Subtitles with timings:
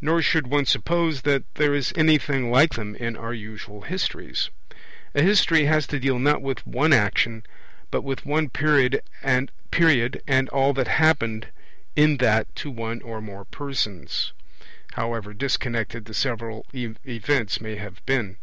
[0.00, 4.48] Nor should one suppose that there is anything like them in our usual histories.
[5.14, 7.42] A history has to deal not with one action,
[7.90, 9.52] but with one period and
[10.48, 11.48] all that happened
[11.94, 14.32] in that to one or more persons,
[14.94, 18.38] however disconnected the several events may have been.